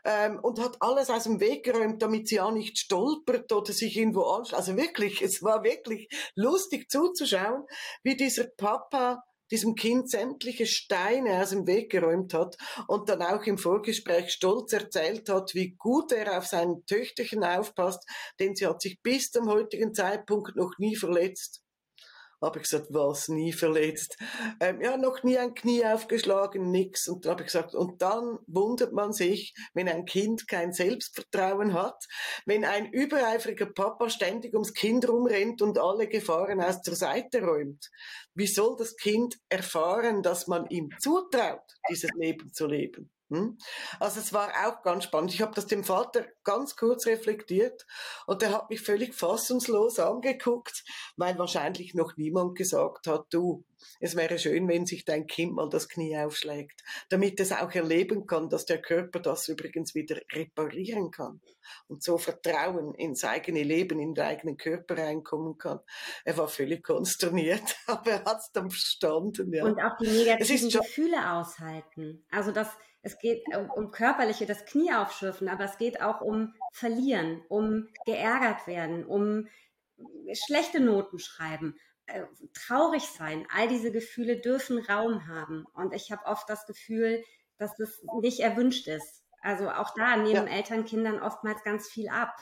[0.05, 3.97] ähm, und hat alles aus dem Weg geräumt, damit sie auch nicht stolpert oder sich
[3.97, 4.57] irgendwo anschließt.
[4.57, 7.65] Also wirklich, es war wirklich lustig zuzuschauen,
[8.03, 12.55] wie dieser Papa diesem Kind sämtliche Steine aus dem Weg geräumt hat
[12.87, 18.07] und dann auch im Vorgespräch stolz erzählt hat, wie gut er auf sein Töchterchen aufpasst,
[18.39, 21.61] denn sie hat sich bis zum heutigen Zeitpunkt noch nie verletzt
[22.41, 24.17] habe ich gesagt, was, nie verletzt?
[24.59, 27.07] Ähm, ja, noch nie ein Knie aufgeschlagen, nix.
[27.07, 31.73] Und da habe ich gesagt, und dann wundert man sich, wenn ein Kind kein Selbstvertrauen
[31.73, 32.05] hat,
[32.45, 37.89] wenn ein übereifriger Papa ständig ums Kind rumrennt und alle Gefahren aus der Seite räumt.
[38.33, 43.11] Wie soll das Kind erfahren, dass man ihm zutraut, dieses Leben zu leben?
[43.31, 43.57] Hm?
[44.01, 45.33] Also es war auch ganz spannend.
[45.33, 47.85] Ich habe das dem Vater ganz kurz reflektiert
[48.27, 50.83] und er hat mich völlig fassungslos angeguckt,
[51.15, 53.63] weil wahrscheinlich noch niemand gesagt hat, du,
[54.01, 58.27] es wäre schön, wenn sich dein Kind mal das Knie aufschlägt, damit es auch erleben
[58.27, 61.39] kann, dass der Körper das übrigens wieder reparieren kann
[61.87, 65.79] und so Vertrauen ins eigene Leben, in den eigenen Körper reinkommen kann.
[66.25, 69.53] Er war völlig konsterniert, aber er hat es dann verstanden.
[69.53, 69.63] Ja.
[69.63, 72.25] Und auch die negativen Gefühle aushalten.
[72.29, 72.67] Also das
[73.01, 73.43] es geht
[73.75, 79.47] um körperliche, das Knie aufschürfen, aber es geht auch um verlieren, um geärgert werden, um
[80.33, 83.47] schlechte Noten schreiben, äh, traurig sein.
[83.55, 85.65] All diese Gefühle dürfen Raum haben.
[85.73, 87.23] Und ich habe oft das Gefühl,
[87.57, 89.23] dass es nicht erwünscht ist.
[89.41, 90.53] Also auch da nehmen ja.
[90.53, 92.35] Eltern Kindern oftmals ganz viel ab.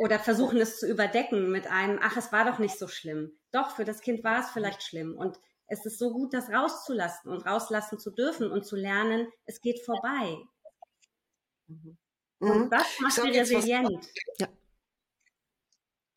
[0.00, 3.38] Oder versuchen es zu überdecken mit einem, ach, es war doch nicht so schlimm.
[3.52, 5.16] Doch, für das Kind war es vielleicht schlimm.
[5.16, 9.60] Und es ist so gut, das rauszulassen und rauslassen zu dürfen und zu lernen, es
[9.60, 10.36] geht vorbei.
[11.66, 11.98] Mhm.
[12.40, 12.70] Und mhm.
[12.70, 14.08] das macht sie resilient.
[14.38, 14.48] Ja.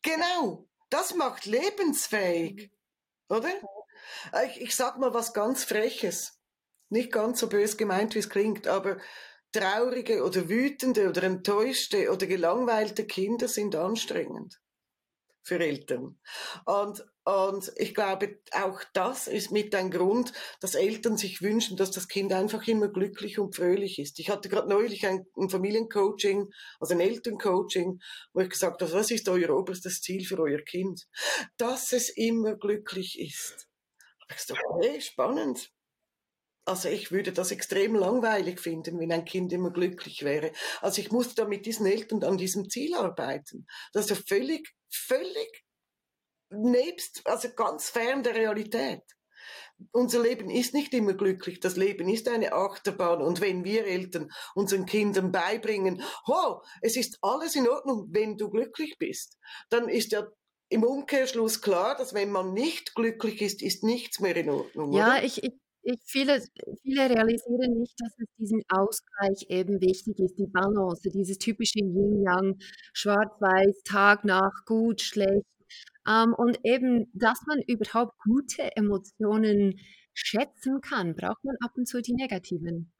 [0.02, 2.72] Genau, das macht lebensfähig,
[3.28, 3.50] oder?
[4.46, 6.40] Ich, ich sag mal was ganz Freches.
[6.88, 8.98] Nicht ganz so bös gemeint, wie es klingt, aber
[9.52, 14.62] traurige oder wütende oder enttäuschte oder gelangweilte Kinder sind anstrengend
[15.42, 16.18] für Eltern.
[16.64, 21.90] Und, und ich glaube, auch das ist mit ein Grund, dass Eltern sich wünschen, dass
[21.90, 24.18] das Kind einfach immer glücklich und fröhlich ist.
[24.18, 26.48] Ich hatte gerade neulich ein, ein Familiencoaching,
[26.80, 28.00] also ein Elterncoaching,
[28.32, 31.06] wo ich gesagt habe, was ist euer oberstes Ziel für euer Kind?
[31.56, 33.68] Dass es immer glücklich ist.
[34.34, 35.70] Ich dachte, hey, spannend.
[36.64, 40.52] Also ich würde das extrem langweilig finden, wenn ein Kind immer glücklich wäre.
[40.80, 43.66] Also ich musste da mit diesen Eltern an diesem Ziel arbeiten.
[43.92, 45.64] Das ist ja völlig, völlig
[46.50, 49.02] nebst, also ganz fern der Realität.
[49.90, 51.58] Unser Leben ist nicht immer glücklich.
[51.58, 53.20] Das Leben ist eine Achterbahn.
[53.20, 58.48] Und wenn wir Eltern unseren Kindern beibringen, ho, es ist alles in Ordnung, wenn du
[58.48, 59.38] glücklich bist,
[59.70, 60.28] dann ist ja
[60.68, 64.92] im Umkehrschluss klar, dass wenn man nicht glücklich ist, ist nichts mehr in Ordnung.
[64.92, 65.24] Ja, oder?
[65.24, 66.42] ich, ich ich, viele,
[66.82, 72.58] viele realisieren nicht, dass es diesen Ausgleich eben wichtig ist, die Balance, dieses typische Yin-Yang,
[72.94, 75.46] schwarz-weiß, Tag, Nacht, gut, schlecht.
[76.08, 79.78] Ähm, und eben, dass man überhaupt gute Emotionen
[80.14, 82.92] schätzen kann, braucht man ab und zu die negativen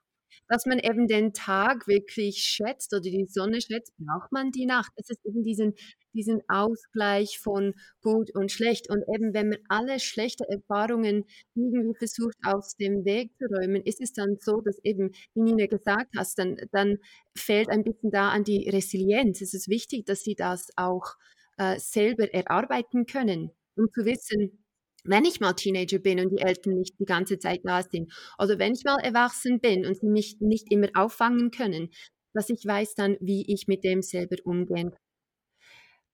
[0.49, 4.92] dass man eben den Tag wirklich schätzt oder die Sonne schätzt, braucht man die Nacht.
[4.97, 5.75] Es ist eben diesen,
[6.14, 8.90] diesen Ausgleich von gut und schlecht.
[8.90, 14.01] Und eben, wenn man alle schlechten Erfahrungen irgendwie versucht aus dem Weg zu räumen, ist
[14.01, 16.99] es dann so, dass eben, wie Nina gesagt hast, dann, dann
[17.37, 19.40] fehlt ein bisschen da an die Resilienz.
[19.40, 21.16] Es ist wichtig, dass sie das auch
[21.59, 24.62] äh, selber erarbeiten können, um zu wissen,
[25.04, 28.58] wenn ich mal Teenager bin und die Eltern nicht die ganze Zeit da sind, oder
[28.58, 31.90] wenn ich mal erwachsen bin und sie mich nicht immer auffangen können,
[32.34, 34.98] dass ich weiß dann, wie ich mit dem selber umgehen kann.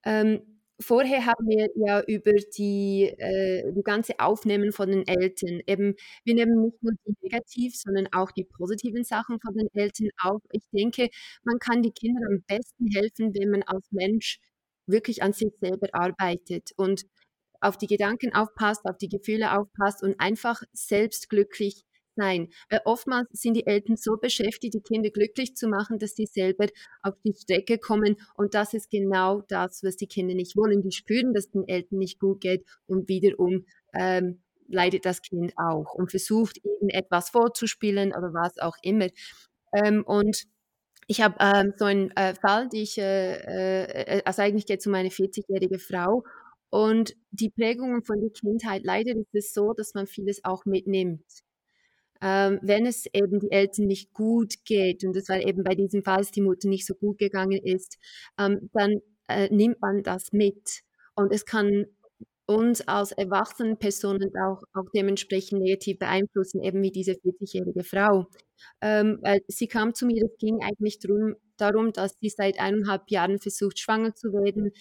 [0.04, 5.94] Ähm, vorher haben wir ja über die, äh, die ganze Aufnehmen von den Eltern, eben,
[6.24, 10.42] wir nehmen nicht nur die negativ, sondern auch die positiven Sachen von den Eltern auf.
[10.52, 11.08] Ich denke,
[11.44, 14.38] man kann die Kinder am besten helfen, wenn man als Mensch
[14.86, 17.04] wirklich an sich selber arbeitet und
[17.60, 21.84] auf die Gedanken aufpasst, auf die Gefühle aufpasst und einfach selbst glücklich
[22.18, 22.48] sein.
[22.68, 26.66] Weil oftmals sind die Eltern so beschäftigt, die Kinder glücklich zu machen, dass sie selber
[27.02, 28.16] auf die Strecke kommen.
[28.34, 30.82] Und das ist genau das, was die Kinder nicht wollen.
[30.82, 35.54] Die spüren, dass es den Eltern nicht gut geht und wiederum ähm, leidet das Kind
[35.56, 39.08] auch und versucht ihnen etwas vorzuspielen oder was auch immer.
[39.72, 40.44] Ähm, und
[41.06, 44.86] ich habe ähm, so einen äh, Fall, die ich, äh, äh, also eigentlich geht es
[44.86, 46.22] um eine 40-jährige Frau
[46.70, 51.24] und die Prägungen von der Kindheit, leider ist es so, dass man vieles auch mitnimmt.
[52.20, 56.02] Ähm, wenn es eben die Eltern nicht gut geht, und das war eben bei diesem
[56.02, 57.98] Fall, dass die Mutter nicht so gut gegangen ist,
[58.38, 60.82] ähm, dann äh, nimmt man das mit.
[61.14, 61.86] Und es kann
[62.46, 68.26] uns als erwachsene Personen auch, auch dementsprechend negativ beeinflussen, eben wie diese 40-jährige Frau.
[68.80, 73.38] Ähm, sie kam zu mir, es ging eigentlich drum, darum, dass sie seit eineinhalb Jahren
[73.38, 74.72] versucht, schwanger zu werden,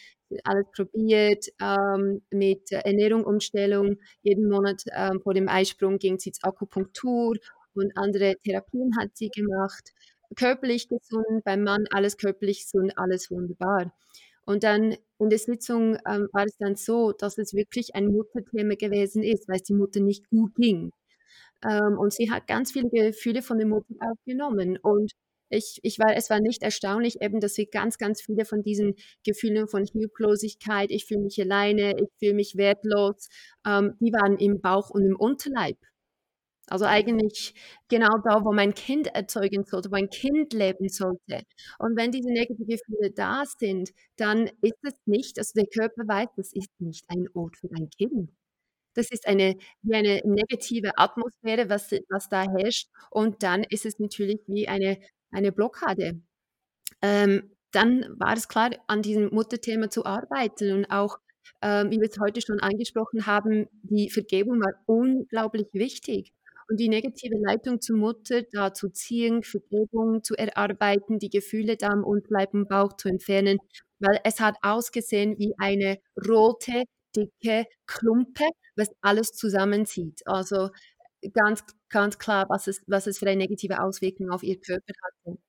[0.44, 3.98] alles probiert, ähm, mit Ernährung, Umstellung.
[4.24, 7.38] Jeden Monat ähm, vor dem Eisprung ging sie zur Akupunktur
[7.74, 9.94] und andere Therapien hat sie gemacht.
[10.36, 13.94] Körperlich gesund, beim Mann alles körperlich gesund, alles wunderbar.
[14.46, 18.76] Und dann in der Sitzung ähm, war es dann so, dass es wirklich ein Mutterthema
[18.76, 20.92] gewesen ist, weil es die Mutter nicht gut ging.
[21.66, 24.78] Ähm, und sie hat ganz viele Gefühle von der Mutter aufgenommen.
[24.78, 25.12] Und
[25.50, 28.96] ich, ich war, es war nicht erstaunlich eben, dass wir ganz, ganz viele von diesen
[29.24, 33.30] Gefühlen von Hilflosigkeit, ich fühle mich alleine, ich fühle mich wertlos,
[33.66, 35.78] ähm, die waren im Bauch und im Unterleib.
[36.70, 37.54] Also eigentlich
[37.88, 41.44] genau da, wo mein Kind erzeugen sollte, wo ein Kind leben sollte.
[41.80, 46.28] Und wenn diese negativen Gefühle da sind, dann ist es nicht, also der Körper weiß,
[46.36, 48.32] das ist nicht ein Ort für dein Kind.
[48.96, 52.90] Das ist eine, wie eine negative Atmosphäre, was, was da herrscht.
[53.12, 55.00] Und dann ist es natürlich wie eine
[55.32, 56.22] eine Blockade.
[57.02, 61.20] Ähm, dann war es klar, an diesem Mutterthema zu arbeiten und auch,
[61.62, 66.34] ähm, wie wir es heute schon angesprochen haben, die Vergebung war unglaublich wichtig.
[66.70, 71.94] Und die negative Leitung zur Mutter da zu ziehen, Vergebung zu erarbeiten, die Gefühle da
[71.94, 73.60] im Unterleib und Bauch zu entfernen,
[74.00, 76.84] weil es hat ausgesehen wie eine rote,
[77.16, 80.22] dicke Klumpe, was alles zusammenzieht.
[80.26, 80.70] Also
[81.34, 85.40] ganz, ganz klar, was es, was es für eine negative Auswirkung auf ihr Körper hatte.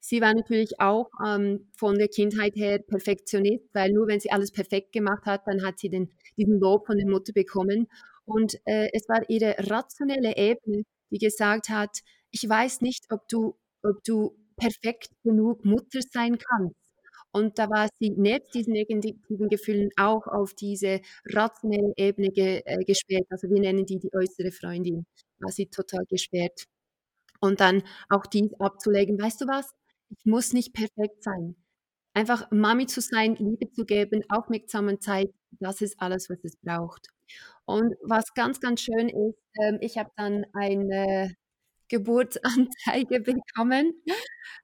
[0.00, 4.50] Sie war natürlich auch ähm, von der Kindheit her Perfektionist, weil nur wenn sie alles
[4.52, 7.88] perfekt gemacht hat, dann hat sie den, diesen Lob von der Mutter bekommen.
[8.24, 11.98] Und äh, es war ihre rationelle Ebene, die gesagt hat,
[12.30, 16.85] ich weiß nicht, ob du, ob du perfekt genug Mutter sein kannst.
[17.36, 22.82] Und da war sie nebst diesen negativen Gefühlen auch auf diese rationelle Ebene ge, äh,
[22.82, 23.26] gesperrt.
[23.28, 25.04] Also wir nennen die die äußere Freundin.
[25.40, 26.64] War sie total gesperrt.
[27.40, 29.20] Und dann auch dies abzulegen.
[29.20, 29.74] Weißt du was?
[30.08, 31.56] Ich muss nicht perfekt sein.
[32.14, 35.28] Einfach Mami zu sein, Liebe zu geben, aufmerksame Zeit,
[35.60, 37.08] das ist alles, was es braucht.
[37.66, 41.36] Und was ganz, ganz schön ist, ähm, ich habe dann eine
[41.88, 43.20] Geburtsanzeige
[43.54, 43.94] bekommen.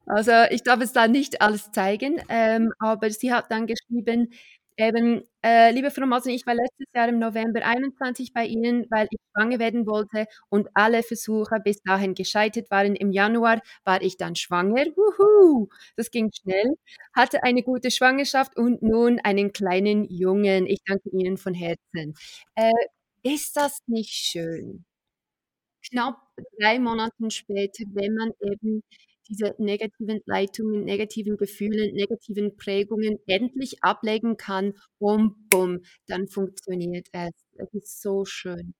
[0.07, 4.31] Also ich darf es da nicht alles zeigen, ähm, aber sie hat dann geschrieben,
[4.79, 9.07] Eben, äh, liebe Frau Masen, ich war letztes Jahr im November 21 bei Ihnen, weil
[9.11, 12.97] ich schwanger werden wollte und alle Versuche bis dahin gescheitert waren.
[12.97, 14.85] Im Januar war ich dann schwanger.
[14.97, 16.75] Wuhu, das ging schnell.
[17.13, 20.67] Hatte eine gute Schwangerschaft und nun einen kleinen Jungen.
[20.67, 22.15] Ich danke Ihnen von Herzen.
[22.55, 22.73] Äh,
[23.23, 24.85] ist das nicht schön?
[25.89, 26.17] Knapp
[26.59, 28.83] drei Monate später, wenn man eben
[29.29, 37.31] diese negativen Leitungen, negativen Gefühlen, negativen Prägungen endlich ablegen kann und bumm, dann funktioniert es.
[37.57, 38.75] Es ist so schön.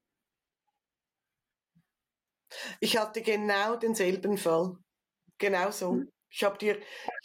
[2.81, 4.77] Ich hatte genau denselben Fall.
[5.39, 5.93] Genau so.
[5.93, 6.11] Hm.
[6.35, 6.79] Ich habe dir,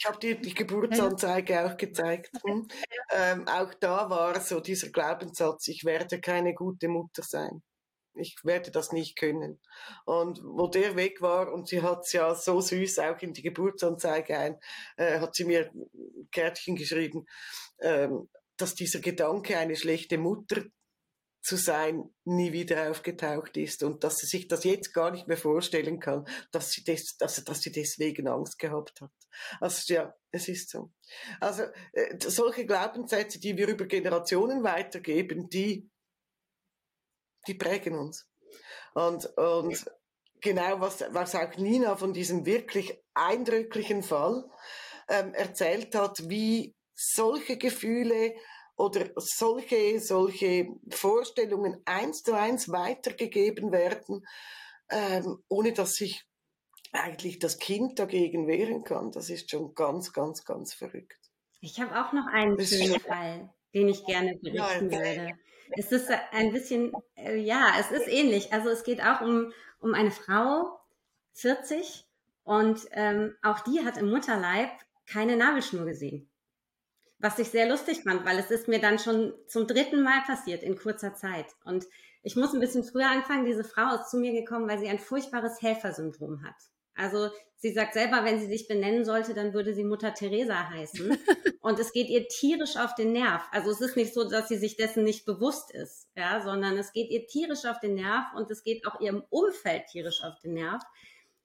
[0.05, 2.31] hab dir die Geburtsanzeige auch gezeigt.
[2.45, 2.67] Hm?
[3.11, 7.61] Ähm, auch da war so dieser Glaubenssatz, ich werde keine gute Mutter sein
[8.19, 9.59] ich werde das nicht können.
[10.05, 13.43] Und wo der weg war, und sie hat es ja so süß auch in die
[13.43, 14.59] Geburtsanzeige ein,
[14.97, 17.25] äh, hat sie mir ein Kärtchen geschrieben,
[17.79, 20.63] ähm, dass dieser Gedanke, eine schlechte Mutter
[21.47, 25.37] zu sein, nie wieder aufgetaucht ist und dass sie sich das jetzt gar nicht mehr
[25.37, 29.11] vorstellen kann, dass sie, des, dass, dass sie deswegen Angst gehabt hat.
[29.61, 30.91] Also ja, es ist so.
[31.39, 35.89] Also äh, solche Glaubenssätze, die wir über Generationen weitergeben, die
[37.47, 38.29] die prägen uns.
[38.93, 39.85] Und, und
[40.41, 44.49] genau, was, was auch Nina von diesem wirklich eindrücklichen Fall
[45.09, 48.33] ähm, erzählt hat, wie solche Gefühle
[48.75, 54.25] oder solche, solche Vorstellungen eins zu eins weitergegeben werden,
[54.89, 56.25] ähm, ohne dass sich
[56.91, 59.11] eigentlich das Kind dagegen wehren kann.
[59.11, 61.19] Das ist schon ganz, ganz, ganz verrückt.
[61.59, 65.39] Ich habe auch noch einen schönen Fall, den ich gerne berichten ja, würde.
[65.71, 68.53] Es ist ein bisschen, äh, ja, es ist ähnlich.
[68.53, 70.79] Also es geht auch um, um eine Frau,
[71.33, 72.05] 40,
[72.43, 74.69] und ähm, auch die hat im Mutterleib
[75.05, 76.29] keine Nabelschnur gesehen.
[77.19, 80.63] Was ich sehr lustig fand, weil es ist mir dann schon zum dritten Mal passiert
[80.63, 81.47] in kurzer Zeit.
[81.65, 81.85] Und
[82.21, 83.45] ich muss ein bisschen früher anfangen.
[83.45, 86.55] Diese Frau ist zu mir gekommen, weil sie ein furchtbares Helfersyndrom hat.
[86.97, 91.17] Also sie sagt selber, wenn sie sich benennen sollte, dann würde sie Mutter Teresa heißen.
[91.61, 93.43] Und es geht ihr tierisch auf den Nerv.
[93.51, 96.93] Also es ist nicht so, dass sie sich dessen nicht bewusst ist, ja, sondern es
[96.93, 100.53] geht ihr tierisch auf den Nerv und es geht auch ihrem Umfeld tierisch auf den
[100.53, 100.81] Nerv,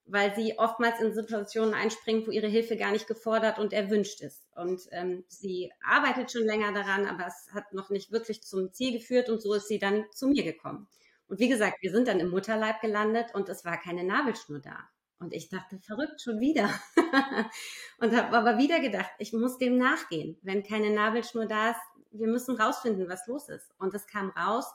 [0.05, 4.47] weil sie oftmals in Situationen einspringt, wo ihre Hilfe gar nicht gefordert und erwünscht ist.
[4.55, 8.93] Und ähm, sie arbeitet schon länger daran, aber es hat noch nicht wirklich zum Ziel
[8.93, 10.89] geführt und so ist sie dann zu mir gekommen.
[11.27, 14.89] Und wie gesagt, wir sind dann im Mutterleib gelandet und es war keine Nabelschnur da.
[15.23, 16.69] Und ich dachte, verrückt schon wieder.
[17.99, 20.37] und habe aber wieder gedacht, ich muss dem nachgehen.
[20.43, 21.81] Wenn keine Nabelschnur da ist,
[22.11, 23.73] wir müssen rausfinden, was los ist.
[23.79, 24.67] Und es kam raus,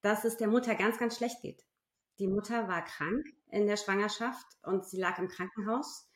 [0.00, 1.62] dass es der Mutter ganz, ganz schlecht geht.
[2.18, 6.08] Die Mutter war krank in der Schwangerschaft und sie lag im Krankenhaus.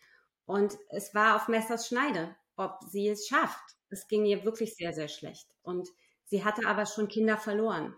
[0.46, 3.76] Und es war auf Messers Schneide, ob sie es schafft.
[3.90, 5.50] Es ging ihr wirklich sehr, sehr schlecht.
[5.60, 5.86] Und
[6.24, 7.94] sie hatte aber schon Kinder verloren.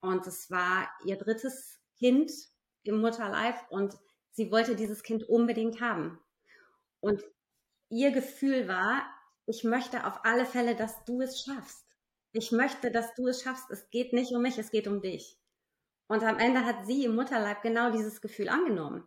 [0.00, 2.30] Und es war ihr drittes Kind
[2.84, 3.98] im Mutterleib und
[4.32, 6.18] sie wollte dieses Kind unbedingt haben.
[7.00, 7.22] Und
[7.88, 9.06] ihr Gefühl war,
[9.46, 11.84] ich möchte auf alle Fälle, dass du es schaffst.
[12.32, 13.70] Ich möchte, dass du es schaffst.
[13.70, 15.38] Es geht nicht um mich, es geht um dich.
[16.06, 19.06] Und am Ende hat sie im Mutterleib genau dieses Gefühl angenommen.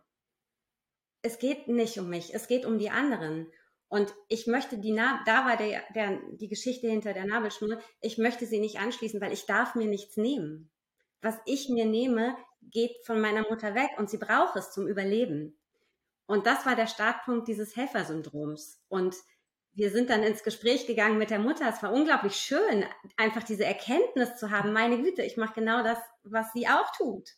[1.22, 3.50] Es geht nicht um mich, es geht um die anderen.
[3.88, 8.46] Und ich möchte die, da war der, der, die Geschichte hinter der Nabelschnur, ich möchte
[8.46, 10.70] sie nicht anschließen, weil ich darf mir nichts nehmen.
[11.22, 15.58] Was ich mir nehme, geht von meiner Mutter weg und sie braucht es zum Überleben.
[16.26, 18.80] Und das war der Startpunkt dieses Helfersyndroms.
[18.88, 19.14] Und
[19.74, 21.68] wir sind dann ins Gespräch gegangen mit der Mutter.
[21.68, 22.84] Es war unglaublich schön,
[23.16, 24.72] einfach diese Erkenntnis zu haben.
[24.72, 27.30] Meine Güte, ich mache genau das, was sie auch tut.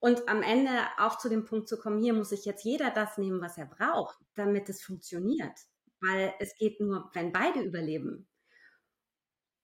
[0.00, 3.18] Und am Ende auch zu dem Punkt zu kommen, hier muss sich jetzt jeder das
[3.18, 5.58] nehmen, was er braucht, damit es funktioniert.
[6.00, 8.28] Weil es geht nur, wenn beide überleben.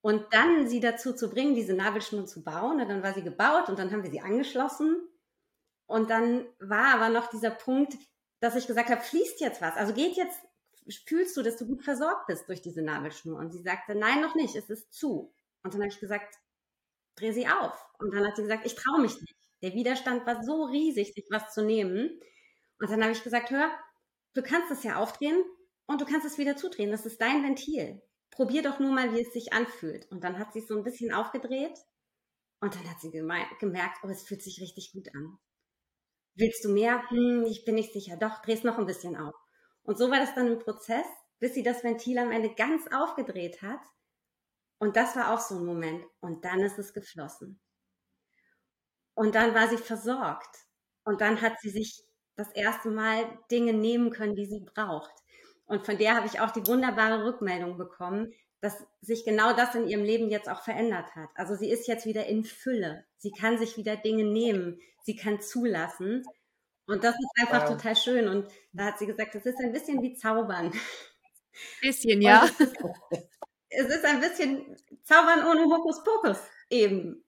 [0.05, 2.79] Und dann sie dazu zu bringen, diese Nabelschnur zu bauen.
[2.79, 5.01] Und dann war sie gebaut und dann haben wir sie angeschlossen.
[5.87, 7.97] Und dann war aber noch dieser Punkt,
[8.39, 9.75] dass ich gesagt habe, fließt jetzt was.
[9.75, 10.39] Also geht jetzt,
[11.07, 13.39] fühlst du, dass du gut versorgt bist durch diese Nabelschnur?
[13.39, 15.33] Und sie sagte, nein, noch nicht, es ist zu.
[15.63, 16.35] Und dann habe ich gesagt,
[17.15, 17.73] dreh sie auf.
[17.97, 19.35] Und dann hat sie gesagt, ich traue mich nicht.
[19.63, 22.19] Der Widerstand war so riesig, sich was zu nehmen.
[22.79, 23.71] Und dann habe ich gesagt, hör,
[24.35, 25.43] du kannst es ja aufdrehen
[25.87, 26.91] und du kannst es wieder zudrehen.
[26.91, 30.09] Das ist dein Ventil probier doch nur mal, wie es sich anfühlt.
[30.11, 31.77] Und dann hat sie es so ein bisschen aufgedreht
[32.59, 35.37] und dann hat sie gemerkt, oh, es fühlt sich richtig gut an.
[36.35, 37.09] Willst du mehr?
[37.09, 38.17] Hm, ich bin nicht sicher.
[38.17, 39.35] Doch, dreh's noch ein bisschen auf.
[39.83, 41.05] Und so war das dann im Prozess,
[41.39, 43.81] bis sie das Ventil am Ende ganz aufgedreht hat.
[44.79, 46.05] Und das war auch so ein Moment.
[46.19, 47.61] Und dann ist es geflossen.
[49.13, 50.57] Und dann war sie versorgt.
[51.05, 52.03] Und dann hat sie sich
[52.35, 55.13] das erste Mal Dinge nehmen können, die sie braucht.
[55.65, 59.87] Und von der habe ich auch die wunderbare Rückmeldung bekommen, dass sich genau das in
[59.87, 61.29] ihrem Leben jetzt auch verändert hat.
[61.35, 63.05] Also sie ist jetzt wieder in Fülle.
[63.17, 64.79] Sie kann sich wieder Dinge nehmen.
[65.03, 66.23] Sie kann zulassen.
[66.87, 67.77] Und das ist einfach wow.
[67.77, 68.27] total schön.
[68.27, 70.71] Und da hat sie gesagt, es ist ein bisschen wie Zaubern.
[71.81, 72.45] Bisschen, ja.
[72.45, 72.75] Es ist,
[73.69, 76.39] es ist, ein bisschen Zaubern ohne Hokuspokus
[76.69, 77.23] eben.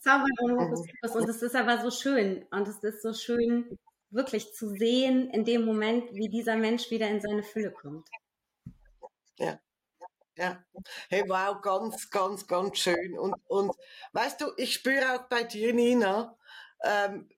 [0.00, 1.16] Zaubern ohne Hokuspokus.
[1.16, 2.44] Und es ist aber so schön.
[2.50, 3.78] Und es ist so schön,
[4.12, 8.08] wirklich zu sehen in dem Moment, wie dieser Mensch wieder in seine Fülle kommt.
[9.38, 9.60] Ja.
[10.34, 10.64] Ja,
[11.10, 13.18] hey, wow, ganz, ganz, ganz schön.
[13.18, 13.76] Und, und
[14.12, 16.38] weißt du, ich spüre auch bei dir, Nina,
[16.82, 17.28] ähm,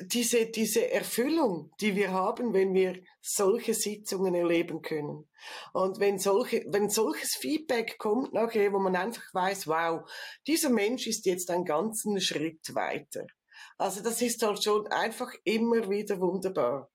[0.00, 5.28] diese, diese Erfüllung, die wir haben, wenn wir solche Sitzungen erleben können.
[5.72, 10.08] Und wenn solche, wenn solches Feedback kommt nachher, wo man einfach weiß, wow,
[10.46, 13.26] dieser Mensch ist jetzt einen ganzen Schritt weiter.
[13.78, 16.90] Also das ist halt schon einfach immer wieder wunderbar.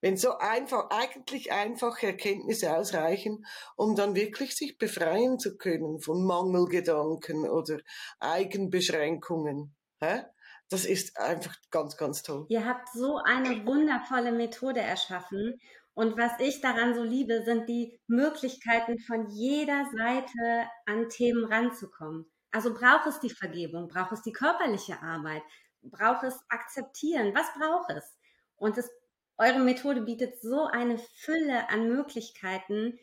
[0.00, 3.44] Wenn so einfach, eigentlich einfache Erkenntnisse ausreichen,
[3.76, 7.78] um dann wirklich sich befreien zu können von Mangelgedanken oder
[8.18, 9.74] Eigenbeschränkungen.
[10.00, 10.22] Hä?
[10.70, 12.46] Das ist einfach ganz, ganz toll.
[12.48, 15.60] Ihr habt so eine wundervolle Methode erschaffen.
[15.94, 22.30] Und was ich daran so liebe, sind die Möglichkeiten von jeder Seite an Themen ranzukommen.
[22.52, 25.42] Also braucht es die Vergebung, braucht es die körperliche Arbeit,
[25.82, 28.16] braucht es akzeptieren, was braucht es?
[28.56, 28.90] Und es,
[29.38, 32.98] eure Methode bietet so eine Fülle an Möglichkeiten,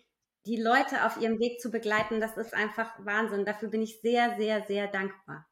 [0.45, 2.21] die Leute auf ihrem Weg zu begleiten.
[2.21, 3.45] Das ist einfach Wahnsinn.
[3.45, 5.47] Dafür bin ich sehr, sehr, sehr dankbar.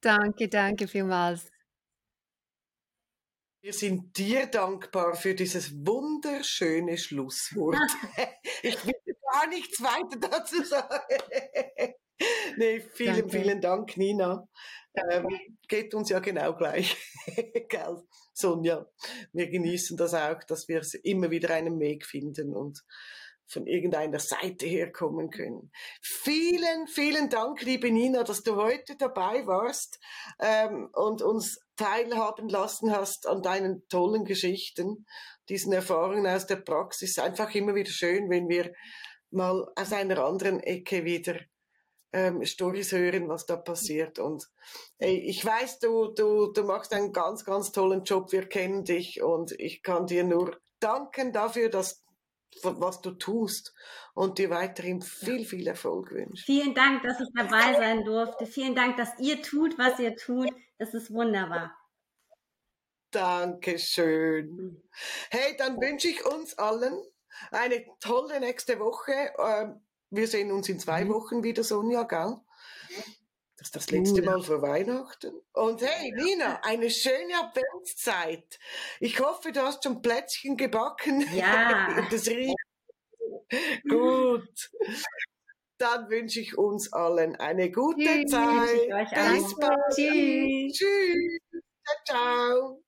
[0.00, 1.50] Danke, danke vielmals.
[3.62, 7.76] Wir sind dir dankbar für dieses wunderschöne Schlusswort.
[8.62, 8.94] ich will
[9.32, 11.94] gar nichts weiter dazu sagen.
[12.56, 13.30] nee, vielen, Danke.
[13.30, 14.48] vielen Dank, Nina.
[15.10, 15.28] Ähm,
[15.68, 16.96] geht uns ja genau gleich.
[17.68, 18.02] Gell,
[18.32, 18.86] Sonja?
[19.32, 22.84] Wir genießen das auch, dass wir immer wieder einen Weg finden und
[23.46, 25.70] von irgendeiner Seite herkommen können.
[26.02, 29.98] Vielen, vielen Dank, liebe Nina, dass du heute dabei warst
[30.40, 35.06] ähm, und uns teilhaben lassen hast an deinen tollen Geschichten,
[35.48, 37.18] diesen Erfahrungen aus der Praxis.
[37.18, 38.72] Einfach immer wieder schön, wenn wir
[39.30, 41.38] mal aus einer anderen Ecke wieder
[42.14, 44.20] ähm, Stories hören, was da passiert.
[44.20, 44.48] Und
[44.98, 48.30] hey, ich weiß, du, du, du machst einen ganz, ganz tollen Job.
[48.30, 52.04] Wir kennen dich und ich kann dir nur danken dafür, dass
[52.62, 53.74] was du tust
[54.14, 56.44] und dir weiterhin viel, viel Erfolg wünsche.
[56.44, 58.46] Vielen Dank, dass ich dabei sein durfte.
[58.46, 60.48] Vielen Dank, dass ihr tut, was ihr tut.
[60.78, 61.76] Das ist wunderbar.
[63.10, 64.80] Dankeschön.
[65.30, 66.96] Hey, dann wünsche ich uns allen
[67.50, 69.32] eine tolle nächste Woche.
[70.10, 71.10] Wir sehen uns in zwei mhm.
[71.10, 72.36] Wochen wieder, Sonja, gell?
[73.56, 75.40] Das ist das letzte Mal vor Weihnachten.
[75.52, 78.58] Und hey, Nina, eine schöne Adventszeit.
[79.00, 81.24] Ich hoffe, du hast schon Plätzchen gebacken.
[81.34, 82.06] Ja.
[82.10, 82.54] das riecht
[83.88, 84.70] gut.
[85.78, 88.88] Dann wünsche ich uns allen eine gute Tschüss, Zeit.
[89.32, 89.78] Bis bald.
[89.94, 90.72] Tschüss.
[90.72, 91.62] Tschüss.
[91.84, 92.83] Ciao, ciao.